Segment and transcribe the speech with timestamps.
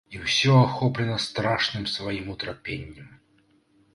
[0.17, 3.13] І ўсё ахоплена страшным сваім утрапеннем.